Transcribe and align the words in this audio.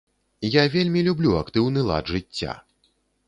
Я 0.53 0.63
вельмі 0.75 1.03
люблю 1.09 1.35
актыўны 1.43 1.85
лад 1.91 2.05
жыцця. 2.13 2.57